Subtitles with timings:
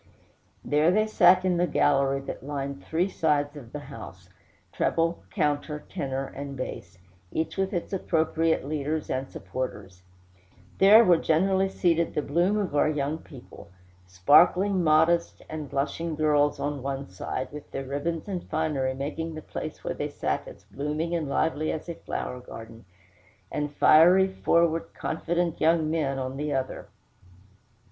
[0.65, 4.29] There they sat in the gallery that lined three sides of the house,
[4.71, 6.97] treble, counter, tenor, and bass,
[7.31, 10.01] each with its appropriate leaders and supporters;
[10.79, 13.69] there were generally seated the bloom of our young people;
[14.07, 19.43] sparkling, modest, and blushing girls on one side, with their ribbons and finery, making the
[19.43, 22.85] place where they sat as blooming and lively as a flower garden,
[23.51, 26.87] and fiery, forward, confident young men on the other.